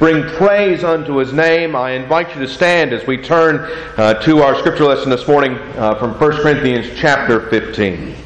[0.00, 1.76] bring praise unto his name.
[1.76, 5.58] I invite you to stand as we turn uh, to our scripture lesson this morning
[5.76, 8.16] uh, from 1 Corinthians chapter 15.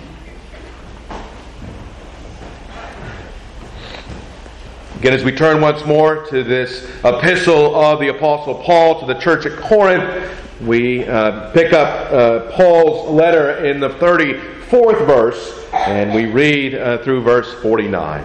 [5.01, 9.19] Again, as we turn once more to this epistle of the Apostle Paul to the
[9.19, 10.31] church at Corinth,
[10.61, 16.99] we uh, pick up uh, Paul's letter in the 34th verse and we read uh,
[16.99, 18.25] through verse 49.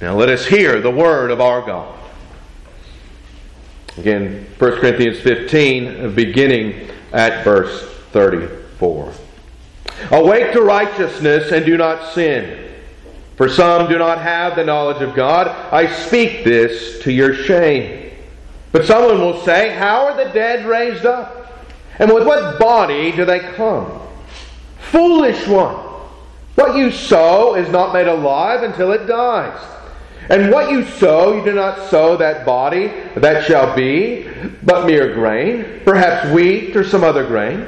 [0.00, 2.00] Now let us hear the word of our God.
[3.96, 9.12] Again, 1 Corinthians 15, beginning at verse 34.
[10.10, 12.72] Awake to righteousness and do not sin.
[13.36, 15.48] For some do not have the knowledge of God.
[15.72, 18.12] I speak this to your shame.
[18.72, 21.52] But someone will say, How are the dead raised up?
[21.98, 24.00] And with what body do they come?
[24.90, 25.76] Foolish one!
[26.56, 29.60] What you sow is not made alive until it dies.
[30.30, 34.26] And what you sow, you do not sow that body that shall be,
[34.62, 37.66] but mere grain, perhaps wheat or some other grain.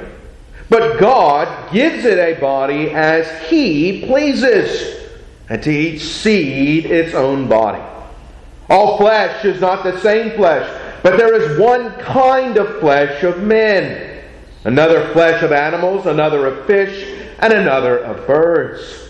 [0.71, 5.09] But God gives it a body as He pleases,
[5.49, 7.83] and to each seed its own body.
[8.69, 10.69] All flesh is not the same flesh,
[11.03, 14.25] but there is one kind of flesh of men,
[14.65, 17.07] another flesh of animals, another of fish
[17.39, 19.06] and another of birds.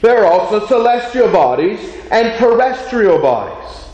[0.00, 1.80] There are also celestial bodies
[2.10, 3.84] and terrestrial bodies.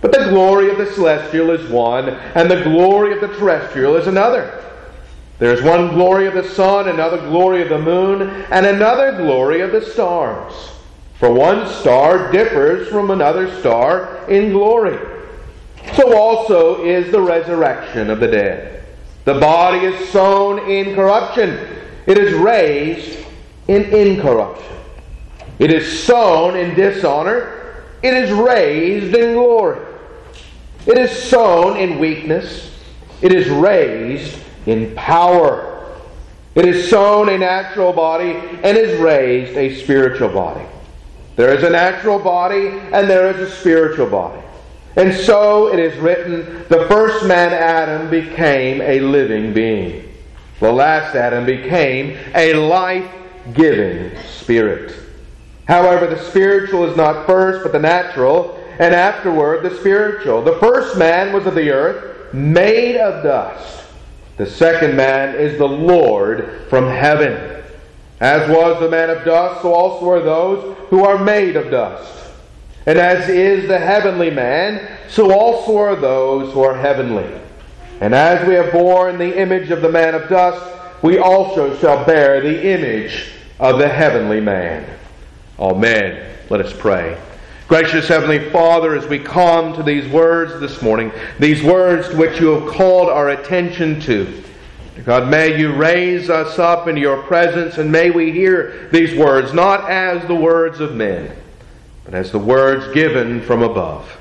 [0.00, 4.06] But the glory of the celestial is one, and the glory of the terrestrial is
[4.06, 4.64] another.
[5.38, 9.60] There is one glory of the sun, another glory of the moon, and another glory
[9.60, 10.52] of the stars.
[11.14, 14.98] For one star differs from another star in glory.
[15.94, 18.84] So also is the resurrection of the dead.
[19.24, 23.18] The body is sown in corruption it is raised
[23.68, 24.77] in incorruption.
[25.58, 27.84] It is sown in dishonor.
[28.02, 29.84] It is raised in glory.
[30.86, 32.70] It is sown in weakness.
[33.20, 35.98] It is raised in power.
[36.54, 40.64] It is sown a natural body and is raised a spiritual body.
[41.36, 44.42] There is a natural body and there is a spiritual body.
[44.96, 50.12] And so it is written the first man, Adam, became a living being.
[50.58, 53.08] The last Adam became a life
[53.54, 55.07] giving spirit.
[55.68, 60.42] However, the spiritual is not first, but the natural, and afterward the spiritual.
[60.42, 63.84] The first man was of the earth, made of dust.
[64.38, 67.62] The second man is the Lord from heaven.
[68.20, 72.14] As was the man of dust, so also are those who are made of dust.
[72.86, 77.28] And as is the heavenly man, so also are those who are heavenly.
[78.00, 80.64] And as we have borne the image of the man of dust,
[81.02, 84.88] we also shall bear the image of the heavenly man.
[85.58, 86.36] Amen.
[86.50, 87.20] Let us pray.
[87.66, 92.40] Gracious Heavenly Father, as we come to these words this morning, these words to which
[92.40, 94.42] you have called our attention to,
[95.04, 99.52] God, may you raise us up into your presence and may we hear these words
[99.52, 101.34] not as the words of men,
[102.04, 104.18] but as the words given from above.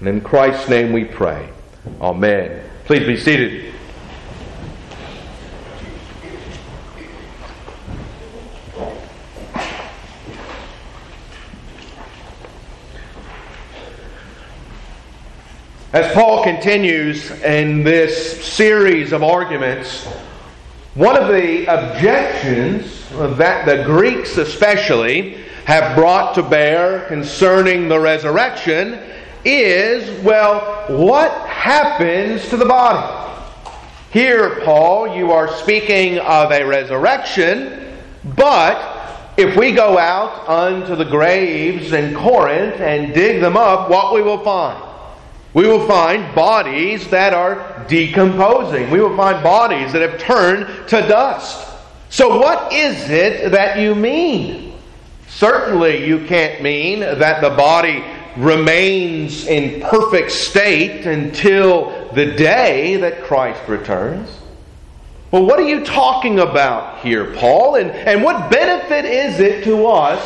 [0.00, 1.48] And in Christ's name we pray.
[2.00, 2.68] Amen.
[2.84, 3.74] Please be seated.
[15.94, 20.04] As Paul continues in this series of arguments,
[20.94, 25.34] one of the objections that the Greeks especially
[25.66, 28.98] have brought to bear concerning the resurrection
[29.44, 33.30] is well, what happens to the body?
[34.10, 38.00] Here, Paul, you are speaking of a resurrection,
[38.34, 44.12] but if we go out unto the graves in Corinth and dig them up, what
[44.12, 44.93] we will find?
[45.54, 48.90] We will find bodies that are decomposing.
[48.90, 51.70] We will find bodies that have turned to dust.
[52.10, 54.74] So, what is it that you mean?
[55.28, 58.04] Certainly, you can't mean that the body
[58.36, 64.28] remains in perfect state until the day that Christ returns.
[65.30, 67.76] Well, what are you talking about here, Paul?
[67.76, 70.20] And, and what benefit is it to us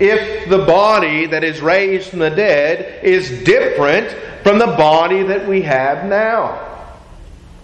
[0.00, 4.10] if the body that is raised from the dead is different
[4.42, 6.64] from the body that we have now?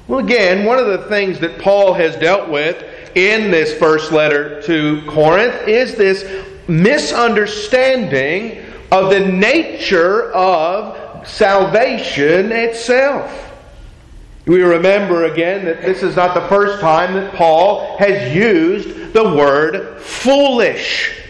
[0.07, 2.85] Well, again, one of the things that Paul has dealt with
[3.17, 6.25] in this first letter to Corinth is this
[6.69, 13.41] misunderstanding of the nature of salvation itself.
[14.47, 19.25] We remember again that this is not the first time that Paul has used the
[19.25, 21.24] word foolish.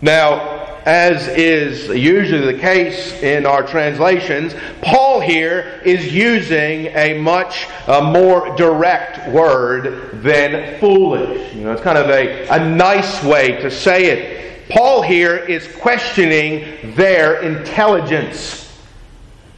[0.00, 7.66] Now, as is usually the case in our translations, Paul here is using a much
[7.86, 11.52] uh, more direct word than foolish.
[11.54, 14.70] You know, it's kind of a, a nice way to say it.
[14.70, 18.64] Paul here is questioning their intelligence.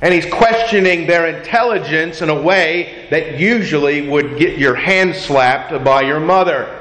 [0.00, 5.84] And he's questioning their intelligence in a way that usually would get your hand slapped
[5.84, 6.79] by your mother.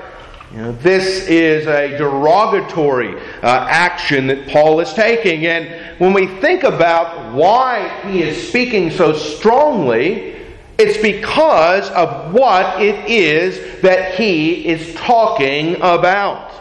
[0.52, 5.46] You know, this is a derogatory uh, action that Paul is taking.
[5.46, 10.38] And when we think about why he is speaking so strongly,
[10.80, 16.52] it's because of what it is that he is talking about.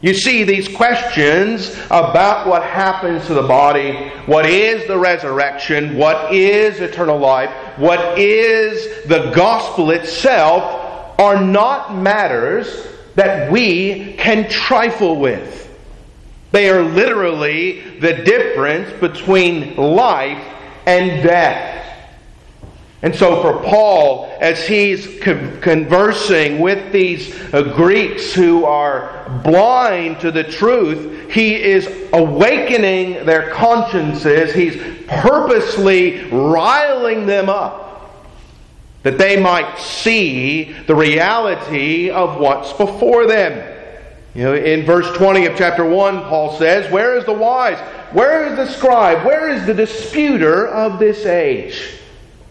[0.00, 6.32] You see, these questions about what happens to the body, what is the resurrection, what
[6.32, 12.86] is eternal life, what is the gospel itself, are not matters
[13.18, 15.68] that we can trifle with.
[16.52, 20.42] They are literally the difference between life
[20.86, 21.74] and death.
[23.02, 30.30] And so, for Paul, as he's conversing with these uh, Greeks who are blind to
[30.30, 34.54] the truth, he is awakening their consciences.
[34.54, 34.76] He's
[35.08, 37.87] purposely riling them up
[39.02, 43.76] that they might see the reality of what's before them.
[44.34, 47.78] You know, in verse 20 of chapter 1, Paul says, Where is the wise?
[48.12, 49.24] Where is the scribe?
[49.24, 51.94] Where is the disputer of this age?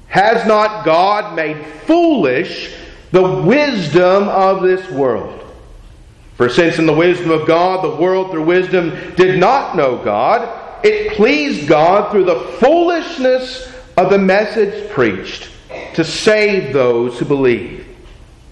[0.07, 2.73] Has not God made foolish
[3.11, 5.33] the wisdom of this world?
[6.35, 10.85] For since in the wisdom of God, the world through wisdom did not know God,
[10.85, 15.49] it pleased God through the foolishness of the message preached
[15.97, 17.83] to save those who believe.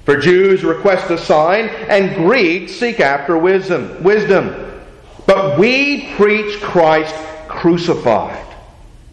[0.03, 4.01] For Jews request a sign, and Greeks seek after wisdom.
[4.01, 4.81] Wisdom.
[5.27, 7.13] But we preach Christ
[7.47, 8.44] crucified.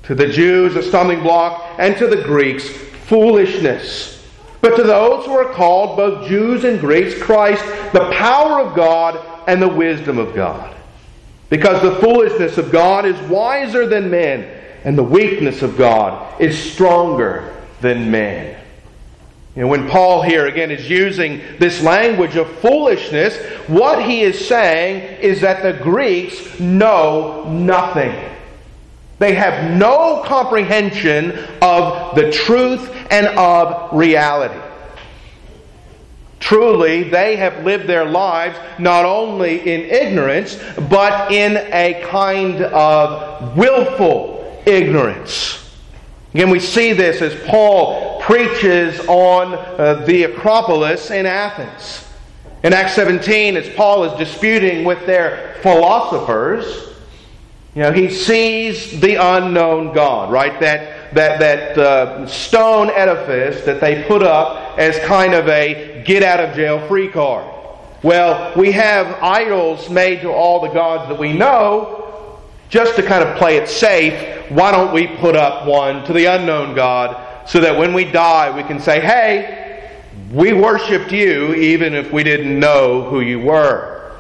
[0.04, 4.26] To the Jews, a stumbling block, and to the Greeks, foolishness.
[4.62, 7.62] But to those who are called, both Jews and Greeks, Christ,
[7.92, 10.74] the power of God and the wisdom of God.
[11.50, 16.58] Because the foolishness of God is wiser than men, and the weakness of God is
[16.58, 18.56] stronger than men.
[19.54, 23.36] And when Paul here again is using this language of foolishness,
[23.68, 28.30] what he is saying is that the Greeks know nothing.
[29.18, 34.58] They have no comprehension of the truth and of reality.
[36.40, 40.58] Truly, they have lived their lives not only in ignorance,
[40.90, 45.61] but in a kind of willful ignorance.
[46.34, 52.08] Again, we see this as Paul preaches on uh, the Acropolis in Athens.
[52.62, 56.94] In Acts 17, as Paul is disputing with their philosophers,
[57.74, 60.58] you know, he sees the unknown God, right?
[60.60, 66.22] That, that, that uh, stone edifice that they put up as kind of a get
[66.22, 67.46] out of jail free card.
[68.02, 72.01] Well, we have idols made to all the gods that we know,
[72.72, 76.24] just to kind of play it safe, why don't we put up one to the
[76.24, 79.90] unknown God so that when we die we can say, hey,
[80.32, 84.16] we worshiped you even if we didn't know who you were.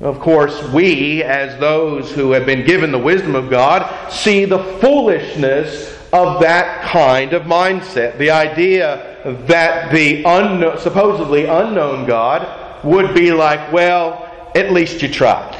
[0.00, 4.62] Of course, we, as those who have been given the wisdom of God, see the
[4.80, 8.18] foolishness of that kind of mindset.
[8.18, 15.08] The idea that the unknown, supposedly unknown God would be like, well, at least you
[15.08, 15.57] tried.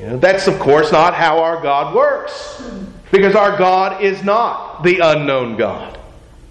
[0.00, 2.62] You know, that's, of course, not how our God works.
[3.10, 5.98] Because our God is not the unknown God.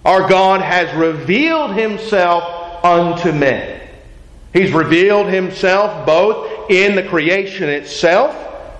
[0.04, 3.80] Our God has revealed himself unto men.
[4.52, 8.34] He's revealed himself both in the creation itself,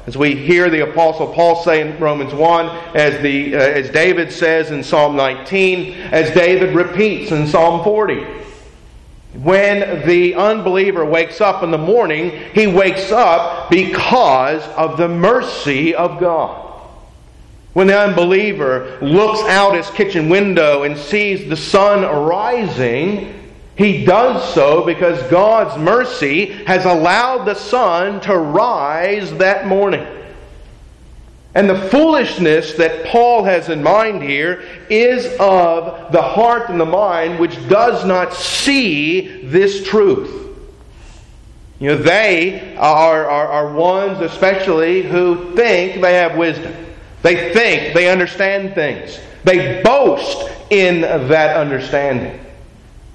[0.06, 4.32] as we hear the apostle Paul say in Romans 1, as the uh, as David
[4.32, 8.26] says in Psalm 19, as David repeats in Psalm 40.
[9.34, 15.94] When the unbeliever wakes up in the morning, he wakes up because of the mercy
[15.94, 16.64] of God.
[17.74, 23.34] When the unbeliever looks out his kitchen window and sees the sun rising,
[23.76, 30.04] he does so because God's mercy has allowed the sun to rise that morning.
[31.54, 36.86] And the foolishness that Paul has in mind here is of the heart and the
[36.86, 40.56] mind which does not see this truth.
[41.80, 46.74] You know, they are, are, are ones especially who think they have wisdom.
[47.22, 49.18] They think they understand things.
[49.44, 52.38] They boast in that understanding.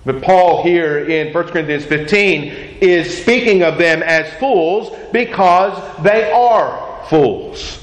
[0.05, 6.31] But Paul here in 1 Corinthians 15 is speaking of them as fools because they
[6.31, 7.82] are fools.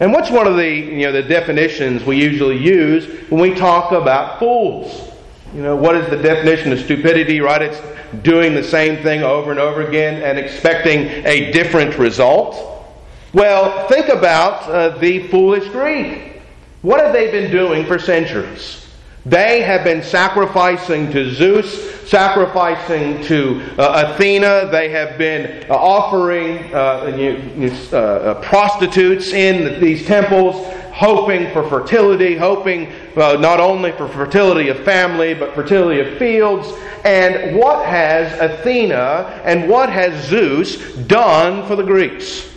[0.00, 3.92] And what's one of the, you know, the definitions we usually use when we talk
[3.92, 5.10] about fools?
[5.54, 7.62] You know, what is the definition of stupidity, right?
[7.62, 7.80] It's
[8.22, 12.84] doing the same thing over and over again and expecting a different result.
[13.32, 16.40] Well, think about uh, the foolish Greek.
[16.82, 18.83] What have they been doing for centuries?
[19.26, 24.68] They have been sacrificing to Zeus, sacrificing to uh, Athena.
[24.70, 31.66] They have been uh, offering uh, you, uh, uh, prostitutes in these temples, hoping for
[31.70, 36.68] fertility, hoping uh, not only for fertility of family, but fertility of fields.
[37.06, 42.50] And what has Athena and what has Zeus done for the Greeks?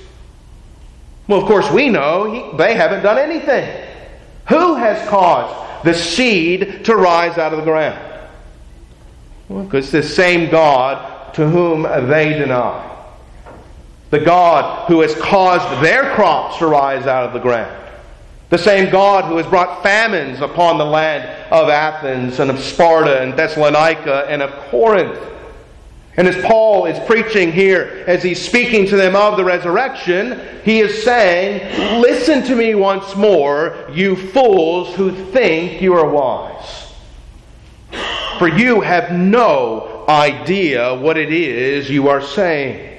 [1.30, 3.86] Well, of course, we know he, they haven't done anything.
[4.50, 8.00] Who has caused the seed to rise out of the ground?
[9.50, 12.84] Well, because the same God to whom they deny.
[14.10, 17.84] The God who has caused their crops to rise out of the ground.
[18.50, 23.22] The same God who has brought famines upon the land of Athens and of Sparta
[23.22, 25.20] and Thessalonica and of Corinth.
[26.18, 30.80] And as Paul is preaching here, as he's speaking to them of the resurrection, he
[30.80, 36.92] is saying, Listen to me once more, you fools who think you are wise.
[38.40, 42.98] For you have no idea what it is you are saying.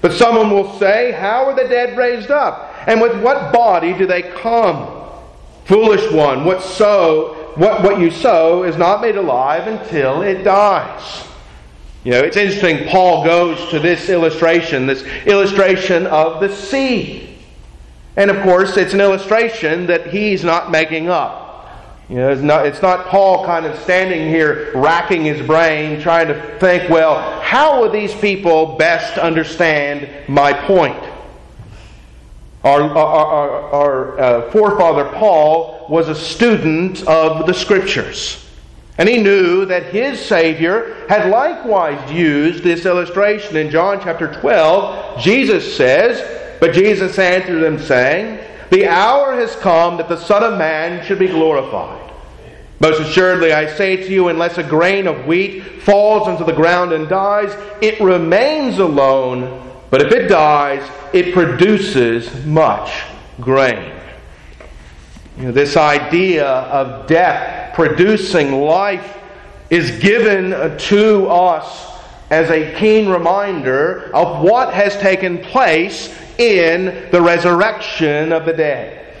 [0.00, 2.72] But someone will say, How are the dead raised up?
[2.86, 5.02] And with what body do they come?
[5.64, 11.26] Foolish one, what sow, what, what you sow is not made alive until it dies.
[12.04, 17.38] You know, it's interesting, Paul goes to this illustration, this illustration of the sea.
[18.16, 21.44] And of course, it's an illustration that he's not making up.
[22.10, 26.28] You know, it's not, it's not Paul kind of standing here racking his brain, trying
[26.28, 31.02] to think, well, how will these people best understand my point?
[32.62, 38.43] Our, our, our, our uh, forefather Paul was a student of the Scriptures.
[38.96, 43.56] And he knew that his Savior had likewise used this illustration.
[43.56, 48.38] In John chapter 12, Jesus says, But Jesus answered them, saying,
[48.70, 52.04] The hour has come that the Son of Man should be glorified.
[52.78, 56.92] Most assuredly, I say to you, unless a grain of wheat falls into the ground
[56.92, 59.72] and dies, it remains alone.
[59.90, 63.04] But if it dies, it produces much
[63.40, 63.93] grain.
[65.36, 69.18] You know, this idea of death producing life
[69.68, 71.92] is given uh, to us
[72.30, 79.16] as a keen reminder of what has taken place in the resurrection of the dead.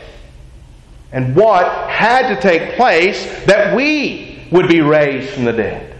[1.10, 5.96] And what had to take place that we would be raised from the dead.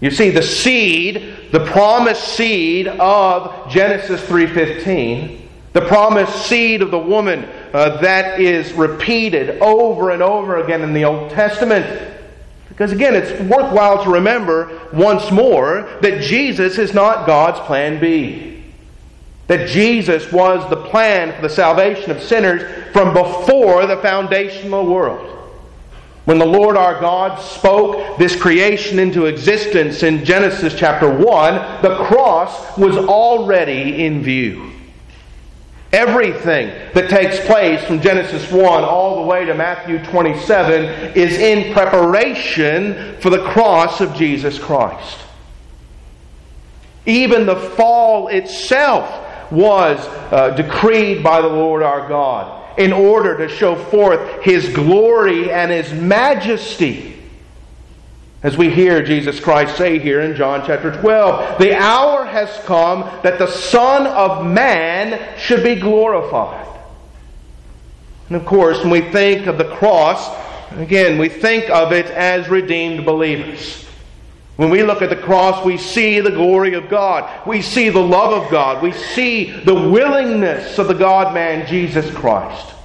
[0.00, 5.40] You see, the seed, the promised seed of Genesis 3.15,
[5.72, 10.94] the promised seed of the woman uh, that is repeated over and over again in
[10.94, 12.10] the Old Testament.
[12.70, 18.64] Because again, it's worthwhile to remember once more that Jesus is not God's plan B.
[19.48, 22.62] That Jesus was the plan for the salvation of sinners
[22.94, 25.34] from before the foundation of the world.
[26.24, 32.04] When the Lord our God spoke this creation into existence in Genesis chapter 1, the
[32.06, 34.72] cross was already in view.
[35.92, 41.72] Everything that takes place from Genesis 1 all the way to Matthew 27 is in
[41.72, 45.18] preparation for the cross of Jesus Christ.
[47.06, 49.98] Even the fall itself was
[50.32, 55.70] uh, decreed by the Lord our God in order to show forth His glory and
[55.70, 57.15] His majesty.
[58.42, 63.00] As we hear Jesus Christ say here in John chapter 12, the hour has come
[63.22, 66.66] that the Son of Man should be glorified.
[68.28, 70.30] And of course, when we think of the cross,
[70.72, 73.84] again, we think of it as redeemed believers.
[74.56, 77.46] When we look at the cross, we see the glory of God.
[77.46, 78.82] We see the love of God.
[78.82, 82.75] We see the willingness of the God man, Jesus Christ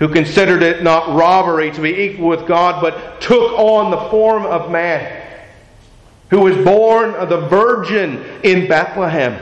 [0.00, 4.46] who considered it not robbery to be equal with God, but took on the form
[4.46, 5.28] of man,
[6.30, 9.38] who was born of the virgin in Bethlehem,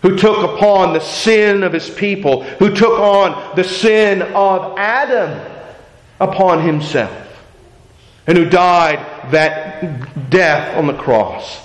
[0.00, 5.52] who took upon the sin of his people, who took on the sin of Adam
[6.20, 7.12] upon himself,
[8.28, 11.60] and who died that death on the cross.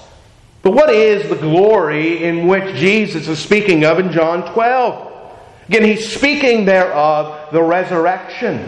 [0.64, 5.09] But what is the glory in which Jesus is speaking of in John 12?
[5.70, 8.68] Again, he's speaking there of the resurrection.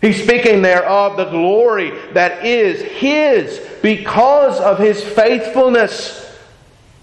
[0.00, 6.34] He's speaking there of the glory that is His because of His faithfulness.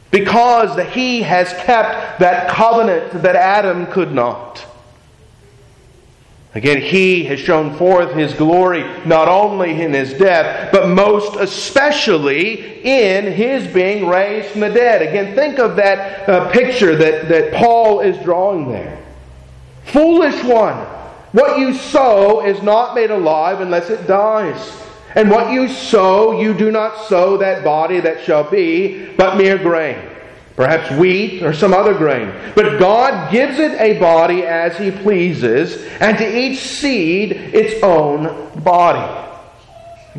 [0.09, 4.65] Because He has kept that covenant that Adam could not.
[6.55, 12.81] Again, He has shown forth His glory not only in His death, but most especially
[12.83, 15.03] in His being raised from the dead.
[15.03, 18.95] Again, think of that uh, picture that, that Paul is drawing there.
[19.91, 20.75] Foolish one!
[21.31, 24.75] What you sow is not made alive unless it dies.
[25.15, 29.57] And what you sow, you do not sow that body that shall be, but mere
[29.57, 29.97] grain.
[30.55, 32.33] Perhaps wheat or some other grain.
[32.55, 38.51] But God gives it a body as He pleases, and to each seed its own
[38.61, 39.28] body.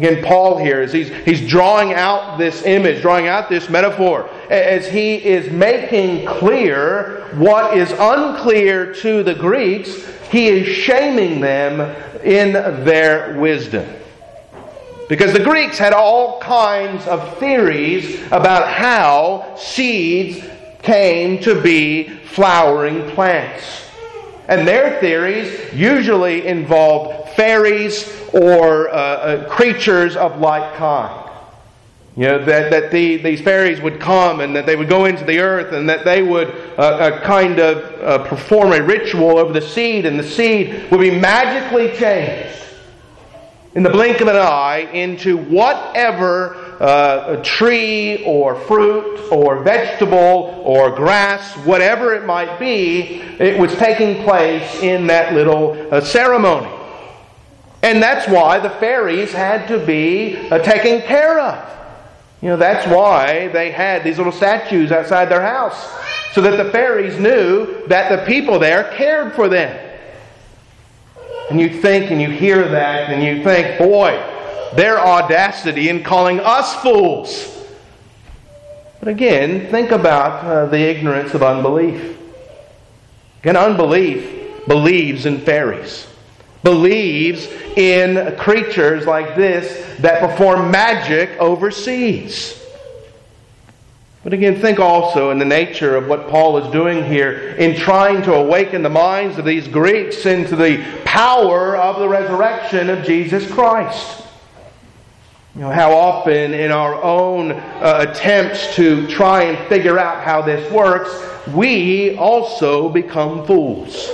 [0.01, 4.89] Again, Paul here is he's, he's drawing out this image, drawing out this metaphor, as
[4.89, 11.81] he is making clear what is unclear to the Greeks he is shaming them
[12.25, 12.53] in
[12.83, 13.87] their wisdom.
[15.11, 20.43] Because the Greeks had all kinds of theories about how seeds
[20.81, 23.90] came to be flowering plants.
[24.51, 31.31] And their theories usually involved fairies or uh, uh, creatures of like kind.
[32.17, 35.25] You know, that, that the, these fairies would come and that they would go into
[35.25, 39.53] the earth and that they would uh, uh, kind of uh, perform a ritual over
[39.53, 42.61] the seed and the seed would be magically changed
[43.75, 50.91] in the blink of an eye into whatever uh, tree or fruit or vegetable or
[50.91, 56.71] grass, whatever it might be, it was taking place in that little uh, ceremony.
[57.83, 61.67] And that's why the fairies had to be uh, taken care of.
[62.41, 65.91] You know, that's why they had these little statues outside their house,
[66.33, 69.89] so that the fairies knew that the people there cared for them.
[71.51, 74.13] And you think and you hear that and you think, boy,
[74.75, 77.57] their audacity in calling us fools.
[78.99, 82.19] But again, think about uh, the ignorance of unbelief.
[83.41, 86.07] Again, unbelief believes in fairies
[86.63, 87.47] believes
[87.77, 92.57] in creatures like this that perform magic overseas.
[94.23, 98.23] But again, think also in the nature of what Paul is doing here in trying
[98.23, 103.51] to awaken the minds of these Greeks into the power of the resurrection of Jesus
[103.51, 104.27] Christ.
[105.55, 110.43] You know, how often in our own uh, attempts to try and figure out how
[110.43, 111.11] this works,
[111.53, 114.11] we also become fools.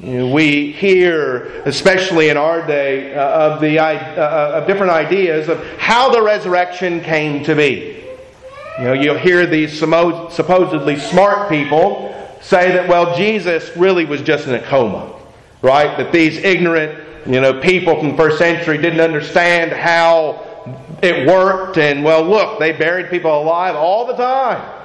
[0.00, 5.48] You know, we hear, especially in our day, uh, of the uh, of different ideas
[5.48, 8.02] of how the resurrection came to be.
[8.78, 12.08] You know, you'll hear these supposedly smart people
[12.40, 15.14] say that, well, Jesus really was just in a coma,
[15.60, 15.96] right?
[15.98, 20.48] That these ignorant, you know, people from the first century didn't understand how
[21.02, 24.80] it worked, and well, look, they buried people alive all the time.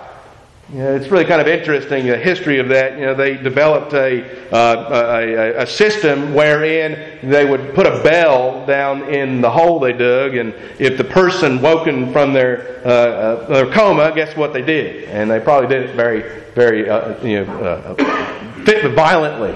[0.69, 2.99] You know, it's really kind of interesting the history of that.
[2.99, 8.65] You know, they developed a, uh, a, a, system wherein they would put a bell
[8.65, 13.47] down in the hole they dug, and if the person woken from their, uh, uh,
[13.47, 15.05] their coma, guess what they did?
[15.05, 19.55] And they probably did it very, very, uh, you know, uh, violently.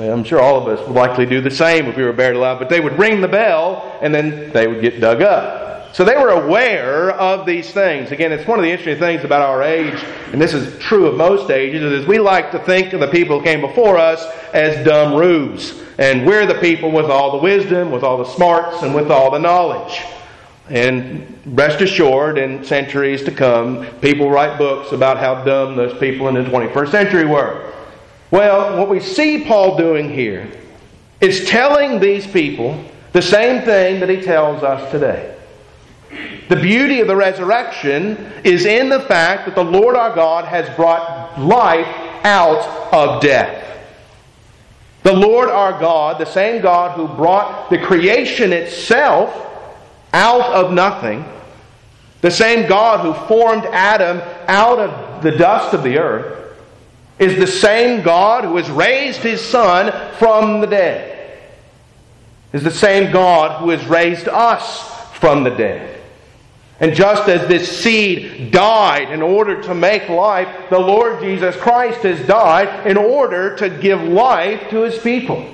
[0.00, 2.58] I'm sure all of us would likely do the same if we were buried alive,
[2.58, 5.94] but they would ring the bell, and then they would get dug up.
[5.94, 8.12] So they were aware of these things.
[8.12, 10.00] Again, it's one of the interesting things about our age,
[10.32, 13.38] and this is true of most ages, is we like to think of the people
[13.38, 15.82] who came before us as dumb rubes.
[15.98, 19.30] And we're the people with all the wisdom, with all the smarts, and with all
[19.30, 20.00] the knowledge.
[20.68, 26.28] And rest assured, in centuries to come, people write books about how dumb those people
[26.28, 27.67] in the 21st century were.
[28.30, 30.50] Well, what we see Paul doing here
[31.20, 35.34] is telling these people the same thing that he tells us today.
[36.48, 40.74] The beauty of the resurrection is in the fact that the Lord our God has
[40.76, 41.86] brought life
[42.24, 43.64] out of death.
[45.02, 49.46] The Lord our God, the same God who brought the creation itself
[50.12, 51.24] out of nothing,
[52.20, 56.47] the same God who formed Adam out of the dust of the earth,
[57.18, 61.38] is the same God who has raised his Son from the dead,
[62.52, 65.96] is the same God who has raised us from the dead.
[66.80, 72.02] And just as this seed died in order to make life, the Lord Jesus Christ
[72.02, 75.44] has died in order to give life to his people.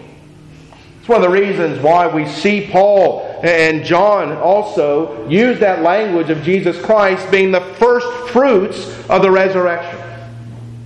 [1.00, 6.28] It's one of the reasons why we see Paul and John also use that language
[6.28, 10.03] of Jesus Christ being the first fruits of the resurrection.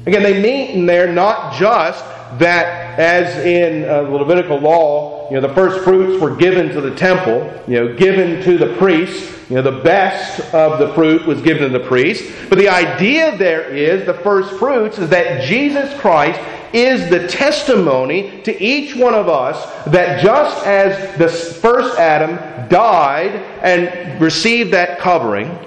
[0.06, 2.04] Again, they mean there not just
[2.38, 6.80] that as in uh, the Levitical law, you know, the first fruits were given to
[6.80, 9.34] the temple, you know, given to the priests.
[9.48, 12.30] You know, the best of the fruit was given to the priest.
[12.48, 16.40] But the idea there is the first fruits is that Jesus Christ
[16.72, 23.36] is the testimony to each one of us that just as the first Adam died
[23.62, 25.58] and received that covering,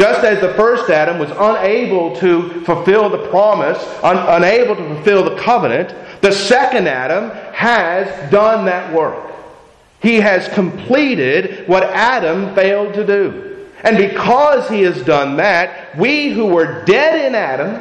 [0.00, 5.22] just as the first Adam was unable to fulfill the promise, un- unable to fulfill
[5.22, 9.30] the covenant, the second Adam has done that work.
[10.00, 13.66] He has completed what Adam failed to do.
[13.84, 17.74] And because he has done that, we who were dead in Adam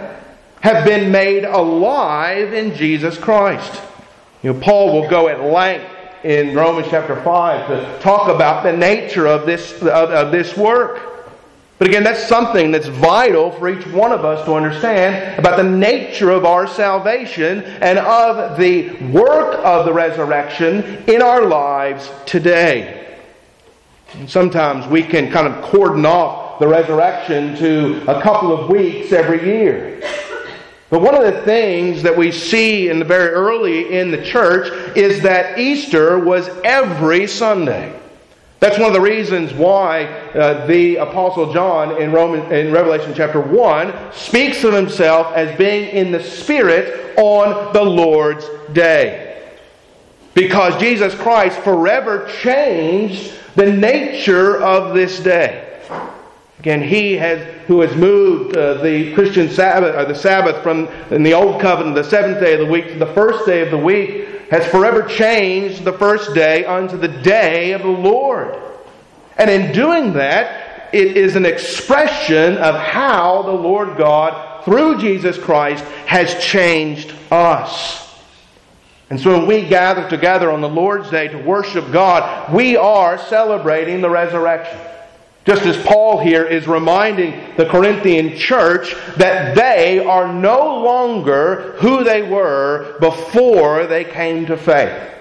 [0.59, 3.81] have been made alive in Jesus Christ.
[4.43, 5.89] You know, Paul will go at length
[6.25, 11.08] in Romans chapter 5 to talk about the nature of this, of, of this work.
[11.79, 15.63] But again, that's something that's vital for each one of us to understand about the
[15.63, 23.17] nature of our salvation and of the work of the resurrection in our lives today.
[24.15, 29.13] And sometimes we can kind of cordon off the resurrection to a couple of weeks
[29.13, 30.01] every year.
[30.89, 34.97] But one of the things that we see in the very early in the church
[34.97, 37.97] is that Easter was every Sunday.
[38.59, 43.39] That's one of the reasons why uh, the Apostle John in, Roman, in Revelation chapter
[43.39, 49.49] 1 speaks of himself as being in the Spirit on the Lord's day.
[50.33, 55.81] Because Jesus Christ forever changed the nature of this day.
[56.59, 61.23] Again, he has, who has moved uh, the Christian Sabbath, or the Sabbath from in
[61.23, 63.77] the Old Covenant, the seventh day of the week, to the first day of the
[63.77, 68.55] week, has forever changed the first day unto the day of the Lord.
[69.37, 75.37] And in doing that, it is an expression of how the Lord God, through Jesus
[75.37, 78.07] Christ, has changed us.
[79.09, 83.17] And so when we gather together on the Lord's Day to worship God, we are
[83.17, 84.79] celebrating the resurrection.
[85.49, 92.03] Just as Paul here is reminding the Corinthian church that they are no longer who
[92.03, 95.11] they were before they came to faith,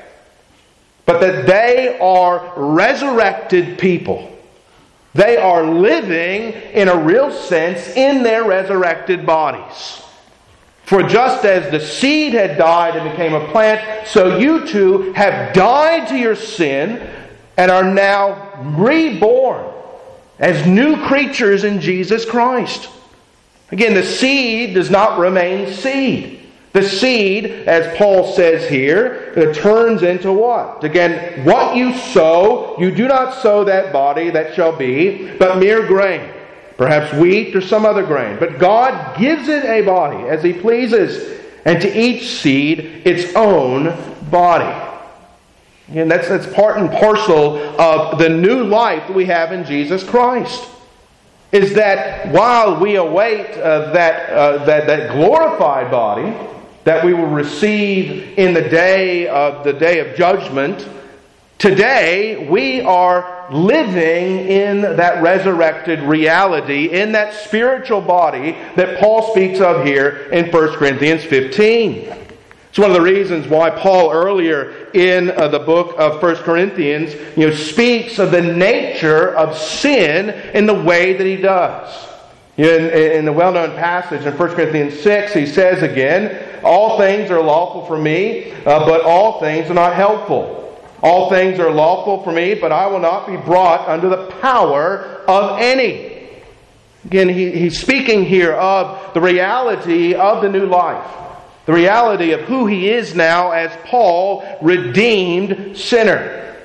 [1.07, 4.31] but that they are resurrected people.
[5.15, 10.03] They are living in a real sense in their resurrected bodies.
[10.85, 15.55] For just as the seed had died and became a plant, so you too have
[15.55, 17.15] died to your sin
[17.57, 19.77] and are now reborn
[20.39, 22.89] as new creatures in Jesus Christ.
[23.71, 26.47] Again, the seed does not remain seed.
[26.73, 30.85] The seed, as Paul says here, it turns into what?
[30.85, 35.87] Again, what you sow, you do not sow that body that shall be, but mere
[35.87, 36.31] grain.
[36.77, 38.39] Perhaps wheat or some other grain.
[38.39, 43.97] But God gives it a body as He pleases, and to each seed its own
[44.31, 44.88] body.
[45.89, 50.05] And that's, that's part and parcel of the new life that we have in Jesus
[50.05, 50.69] Christ.
[51.51, 56.37] Is that while we await uh, that, uh, that, that glorified body
[56.85, 60.87] that we will receive in the day of the day of judgment,
[61.57, 69.61] today we are living in that resurrected reality, in that spiritual body that Paul speaks
[69.61, 72.28] of here in 1 Corinthians 15.
[72.69, 77.15] It's one of the reasons why Paul earlier in uh, the book of 1 Corinthians,
[77.37, 82.07] you know, speaks of the nature of sin in the way that he does.
[82.59, 87.41] In, in the well-known passage in 1 Corinthians 6, he says again, all things are
[87.41, 90.57] lawful for me, uh, but all things are not helpful.
[91.03, 95.23] All things are lawful for me, but I will not be brought under the power
[95.29, 96.29] of any.
[97.05, 101.28] Again, he, he's speaking here of the reality of the new life
[101.69, 106.57] the reality of who he is now as Paul, redeemed sinner.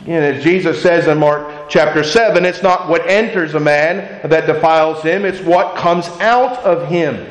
[0.00, 4.46] And as Jesus says in Mark chapter 7, it's not what enters a man that
[4.46, 7.24] defiles him, it's what comes out of him.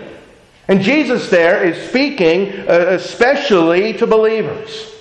[0.69, 4.95] And Jesus there is speaking uh, especially to believers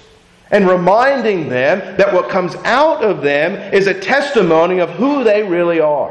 [0.50, 5.44] and reminding them that what comes out of them is a testimony of who they
[5.44, 6.10] really are.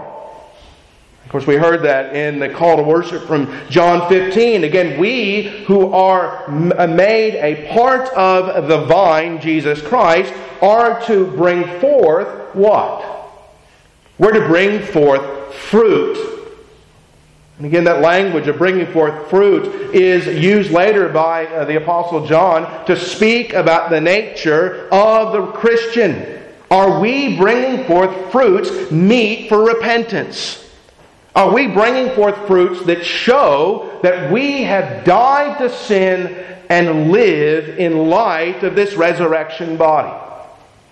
[1.29, 4.63] Of course, we heard that in the call to worship from John 15.
[4.63, 11.27] Again, we who are uh, made a part of the vine, Jesus Christ, are to
[11.27, 13.29] bring forth what?
[14.17, 16.17] We're to bring forth fruit.
[17.57, 22.25] And again, that language of bringing forth fruit is used later by uh, the Apostle
[22.25, 26.41] John to speak about the nature of the Christian.
[26.71, 30.65] Are we bringing forth fruits meet for repentance?
[31.35, 37.77] Are we bringing forth fruits that show that we have died to sin and live
[37.77, 40.25] in light of this resurrection body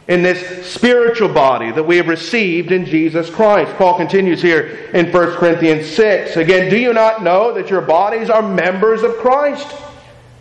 [0.07, 3.75] in this spiritual body that we have received in Jesus Christ.
[3.77, 6.37] Paul continues here in 1 Corinthians 6.
[6.37, 9.67] Again, do you not know that your bodies are members of Christ?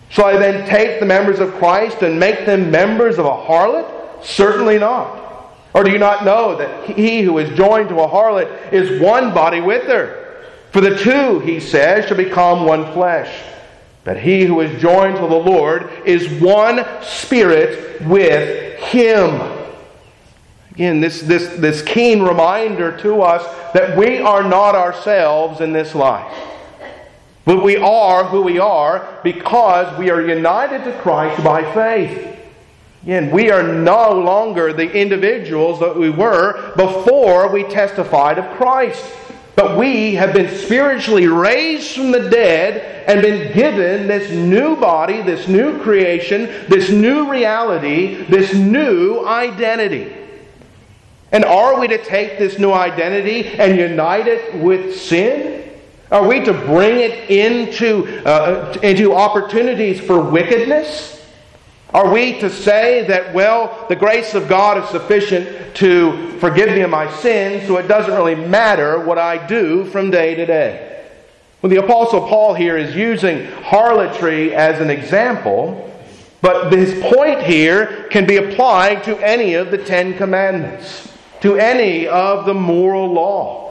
[0.09, 4.24] Shall I then take the members of Christ and make them members of a harlot?
[4.24, 5.26] Certainly not.
[5.77, 9.35] Or do you not know that he who is joined to a harlot is one
[9.35, 10.43] body with her?
[10.73, 13.45] For the two, he says, shall become one flesh.
[14.03, 19.69] But he who is joined to the Lord is one spirit with him.
[20.71, 25.95] Again, this, this, this keen reminder to us that we are not ourselves in this
[25.95, 26.35] life.
[27.45, 32.36] But we are who we are because we are united to Christ by faith.
[33.07, 39.01] Again, we are no longer the individuals that we were before we testified of Christ.
[39.55, 45.23] But we have been spiritually raised from the dead and been given this new body,
[45.23, 50.12] this new creation, this new reality, this new identity.
[51.31, 55.71] And are we to take this new identity and unite it with sin?
[56.11, 61.15] Are we to bring it into, uh, into opportunities for wickedness?
[61.96, 66.82] Are we to say that, well, the grace of God is sufficient to forgive me
[66.82, 71.06] of my sins, so it doesn't really matter what I do from day to day?
[71.62, 75.90] Well, the Apostle Paul here is using harlotry as an example,
[76.42, 82.06] but his point here can be applied to any of the Ten Commandments to any
[82.09, 83.65] of the moral law.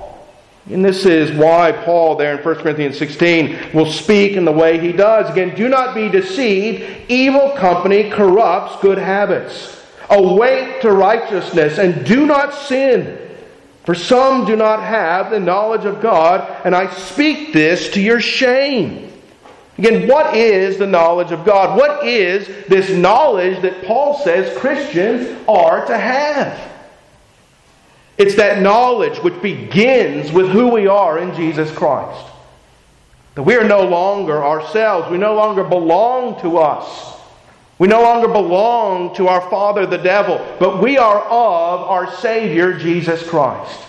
[0.67, 4.79] And this is why Paul, there in 1 Corinthians 16, will speak in the way
[4.79, 5.29] he does.
[5.29, 7.09] Again, do not be deceived.
[7.09, 9.83] Evil company corrupts good habits.
[10.09, 13.21] Awake to righteousness and do not sin.
[13.85, 18.19] For some do not have the knowledge of God, and I speak this to your
[18.19, 19.11] shame.
[19.77, 21.77] Again, what is the knowledge of God?
[21.77, 26.74] What is this knowledge that Paul says Christians are to have?
[28.17, 32.25] It's that knowledge which begins with who we are in Jesus Christ.
[33.35, 35.11] That we are no longer ourselves.
[35.11, 37.15] We no longer belong to us.
[37.77, 42.77] We no longer belong to our father, the devil, but we are of our Savior,
[42.77, 43.81] Jesus Christ.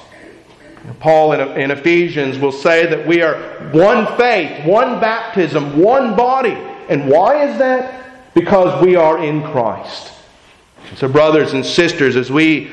[0.99, 3.37] Paul in Ephesians will say that we are
[3.71, 6.57] one faith, one baptism, one body.
[6.89, 8.35] And why is that?
[8.35, 10.12] Because we are in Christ.
[10.97, 12.71] So, brothers and sisters, as we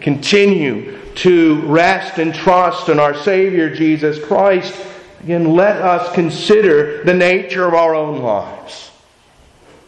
[0.00, 4.74] continue to rest and trust in our Savior Jesus Christ,
[5.22, 8.90] again, let us consider the nature of our own lives.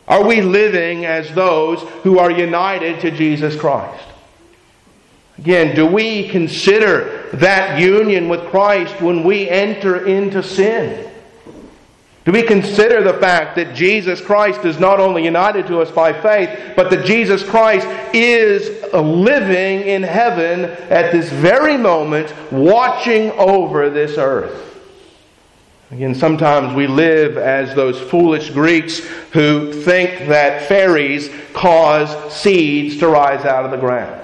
[0.08, 4.04] Are we living as those who are united to Jesus Christ?
[5.38, 11.10] Again, do we consider that union with Christ when we enter into sin?
[12.26, 16.12] Do we consider the fact that Jesus Christ is not only united to us by
[16.12, 23.30] faith, but that Jesus Christ is uh, living in heaven at this very moment, watching
[23.30, 24.76] over this earth?
[25.92, 28.98] Again, sometimes we live as those foolish Greeks
[29.30, 34.20] who think that fairies cause seeds to rise out of the ground.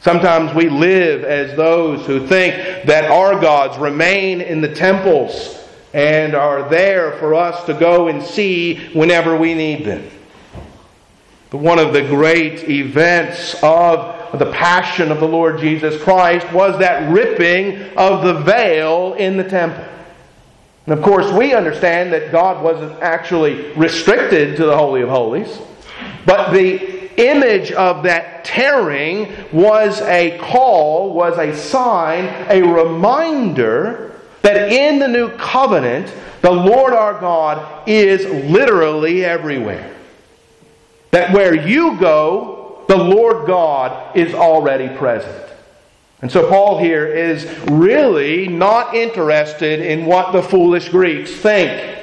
[0.00, 5.61] Sometimes we live as those who think that our gods remain in the temples
[5.92, 10.08] and are there for us to go and see whenever we need them.
[11.50, 16.78] But one of the great events of the passion of the Lord Jesus Christ was
[16.78, 19.84] that ripping of the veil in the temple.
[20.86, 25.58] And of course, we understand that God wasn't actually restricted to the Holy of Holies,
[26.24, 34.72] but the image of that tearing was a call, was a sign, a reminder that
[34.72, 39.94] in the new covenant, the Lord our God is literally everywhere.
[41.12, 45.50] That where you go, the Lord God is already present.
[46.20, 51.98] And so Paul here is really not interested in what the foolish Greeks think.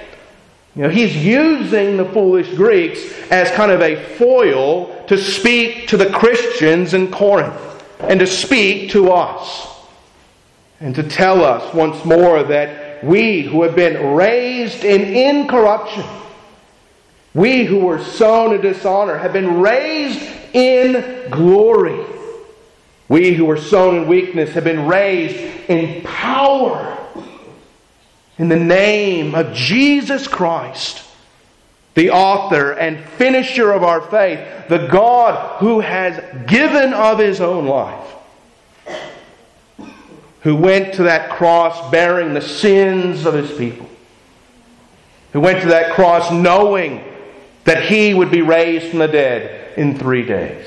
[0.75, 2.99] You know, he's using the foolish Greeks
[3.31, 8.91] as kind of a foil to speak to the Christians in Corinth and to speak
[8.91, 9.78] to us
[10.79, 16.05] and to tell us once more that we who have been raised in incorruption,
[17.33, 20.21] we who were sown in dishonor, have been raised
[20.53, 22.05] in glory.
[23.07, 25.35] We who were sown in weakness have been raised
[25.69, 26.97] in power.
[28.37, 31.03] In the name of Jesus Christ,
[31.95, 37.65] the author and finisher of our faith, the God who has given of his own
[37.65, 38.09] life
[40.41, 43.87] who went to that cross bearing the sins of his people.
[45.31, 47.03] who went to that cross knowing
[47.65, 50.65] that he would be raised from the dead in three days.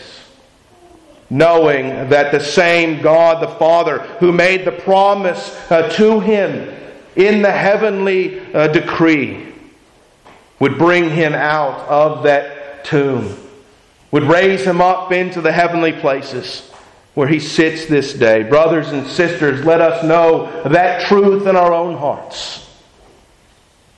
[1.29, 6.73] Knowing that the same God, the Father, who made the promise uh, to him
[7.17, 9.53] in the heavenly uh, decree,
[10.61, 13.37] would bring him out of that tomb,
[14.13, 16.72] would raise him up into the heavenly places
[17.15, 18.43] where he sits this day.
[18.43, 22.69] Brothers and sisters, let us know that truth in our own hearts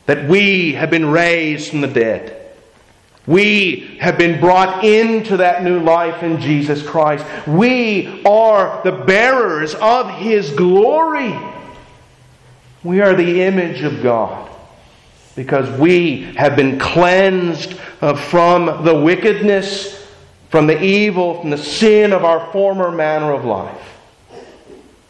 [0.07, 2.41] that we have been raised from the dead.
[3.27, 7.25] We have been brought into that new life in Jesus Christ.
[7.47, 11.35] We are the bearers of His glory.
[12.83, 14.51] We are the image of God
[15.37, 17.73] because we have been cleansed
[18.29, 20.04] from the wickedness,
[20.55, 23.99] from the evil, from the sin of our former manner of life.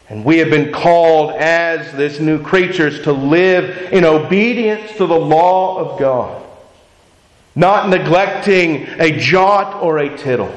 [0.09, 5.13] And we have been called as this new creatures to live in obedience to the
[5.13, 6.43] law of God,
[7.53, 10.51] not neglecting a jot or a tittle,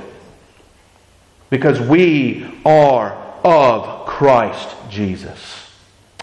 [1.50, 3.12] because we are
[3.44, 5.70] of Christ Jesus.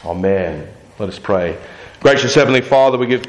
[0.04, 0.67] Amen.
[0.97, 1.56] Let us pray.
[1.99, 3.21] Gracious Heavenly Father, we give